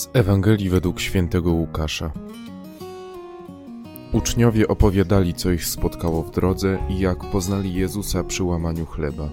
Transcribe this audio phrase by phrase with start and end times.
[0.00, 2.10] Z Ewangelii według świętego Łukasza.
[4.12, 9.30] Uczniowie opowiadali, co ich spotkało w drodze i jak poznali Jezusa przy łamaniu chleba.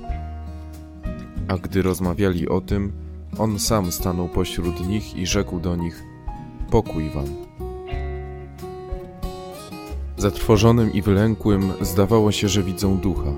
[1.48, 2.92] A gdy rozmawiali o tym,
[3.38, 6.04] on sam stanął pośród nich i rzekł do nich:
[6.72, 7.28] Pokój wam.
[10.18, 13.32] Zatrwożonym i wylękłym zdawało się, że widzą ducha.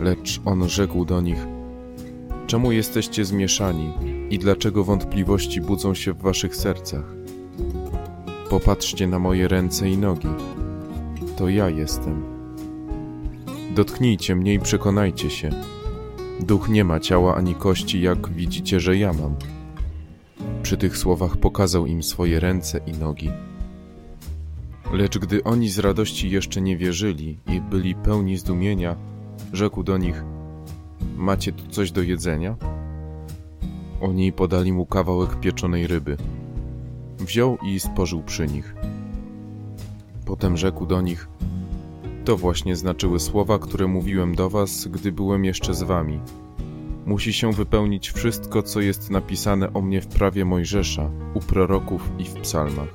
[0.00, 1.46] Lecz on rzekł do nich:
[2.46, 3.92] Czemu jesteście zmieszani
[4.30, 7.04] i dlaczego wątpliwości budzą się w waszych sercach?
[8.50, 10.28] Popatrzcie na moje ręce i nogi.
[11.36, 12.22] To ja jestem.
[13.74, 15.50] Dotknijcie mnie i przekonajcie się.
[16.40, 19.34] Duch nie ma ciała ani kości, jak widzicie, że ja mam.
[20.62, 23.30] Przy tych słowach pokazał im swoje ręce i nogi.
[24.92, 28.96] Lecz gdy oni z radości jeszcze nie wierzyli i byli pełni zdumienia,
[29.52, 30.24] rzekł do nich:
[31.16, 32.56] Macie tu coś do jedzenia?
[34.04, 36.16] Oni podali mu kawałek pieczonej ryby.
[37.18, 38.74] Wziął i spożył przy nich.
[40.26, 41.28] Potem rzekł do nich:
[42.24, 46.20] To właśnie znaczyły słowa, które mówiłem do was, gdy byłem jeszcze z wami.
[47.06, 52.24] Musi się wypełnić wszystko, co jest napisane o mnie w prawie Mojżesza, u proroków i
[52.24, 52.94] w psalmach.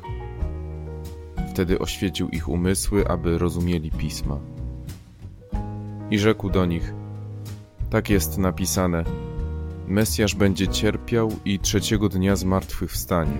[1.49, 4.39] Wtedy oświecił ich umysły, aby rozumieli pisma.
[6.11, 6.93] I rzekł do nich:
[7.89, 9.28] Tak jest napisane:
[9.89, 13.37] Mesjasz będzie cierpiał i trzeciego dnia z martwych wstanie.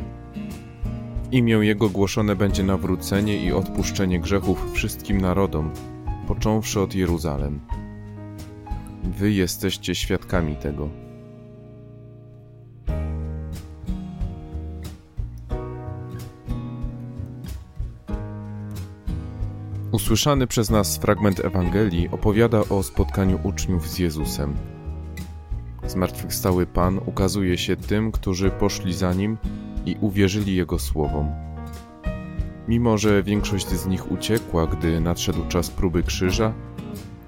[1.23, 5.71] W imię Jego głoszone będzie nawrócenie i odpuszczenie grzechów wszystkim narodom,
[6.27, 7.59] począwszy od Jeruzalem.
[9.03, 10.89] Wy jesteście świadkami tego.
[19.91, 24.78] Usłyszany przez nas fragment Ewangelii opowiada o spotkaniu uczniów z Jezusem.
[25.89, 29.37] Zmartwychwstały Pan ukazuje się tym, którzy poszli za Nim
[29.85, 31.31] i uwierzyli Jego słowom.
[32.67, 36.53] Mimo, że większość z nich uciekła, gdy nadszedł czas próby krzyża,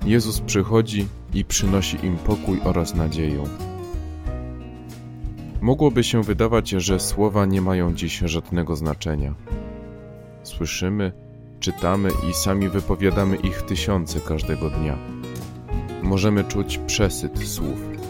[0.05, 3.43] Jezus przychodzi i przynosi im pokój oraz nadzieję.
[5.61, 9.33] Mogłoby się wydawać, że słowa nie mają dziś żadnego znaczenia.
[10.43, 11.11] Słyszymy,
[11.59, 14.97] czytamy i sami wypowiadamy ich tysiące każdego dnia.
[16.03, 18.00] Możemy czuć przesyt słów.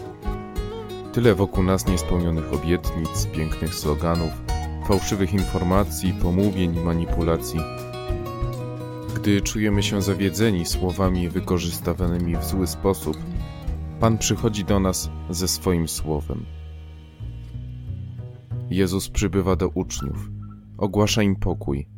[1.12, 4.30] Tyle wokół nas niespełnionych obietnic, pięknych sloganów,
[4.88, 7.60] fałszywych informacji, pomówień, manipulacji.
[9.16, 13.16] Gdy czujemy się zawiedzeni słowami wykorzystywanymi w zły sposób,
[14.00, 16.44] Pan przychodzi do nas ze swoim słowem.
[18.70, 20.30] Jezus przybywa do uczniów,
[20.78, 21.88] ogłasza im pokój,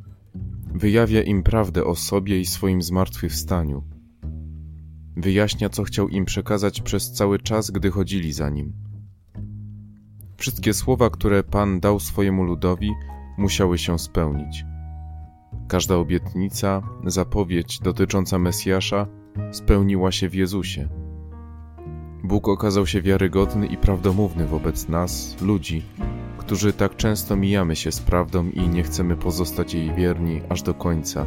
[0.74, 3.82] wyjawia im prawdę o sobie i swoim zmartwychwstaniu.
[5.16, 8.72] Wyjaśnia, co chciał im przekazać przez cały czas, gdy chodzili za nim.
[10.44, 12.92] Wszystkie słowa, które Pan dał swojemu ludowi,
[13.38, 14.64] musiały się spełnić.
[15.68, 19.06] Każda obietnica, zapowiedź dotycząca Mesjasza
[19.52, 20.88] spełniła się w Jezusie.
[22.24, 25.82] Bóg okazał się wiarygodny i prawdomówny wobec nas, ludzi,
[26.38, 30.74] którzy tak często mijamy się z prawdą i nie chcemy pozostać jej wierni aż do
[30.74, 31.26] końca.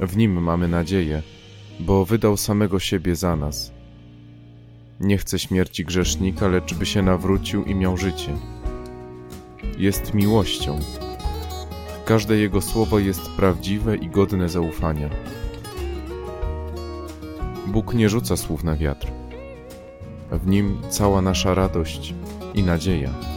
[0.00, 1.22] W nim mamy nadzieję,
[1.80, 3.81] bo wydał samego siebie za nas.
[5.02, 8.34] Nie chce śmierci grzesznika, lecz by się nawrócił i miał życie.
[9.78, 10.78] Jest miłością.
[12.04, 15.10] Każde jego słowo jest prawdziwe i godne zaufania.
[17.66, 19.06] Bóg nie rzuca słów na wiatr.
[20.30, 22.14] W nim cała nasza radość
[22.54, 23.31] i nadzieja.